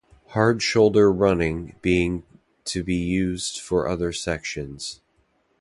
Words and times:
Hard-shoulder 0.29 1.11
running 1.13 1.75
being 1.83 2.23
to 2.65 2.83
be 2.83 2.95
used 2.95 3.59
for 3.61 3.87
other 3.87 4.11
sections. 4.11 4.99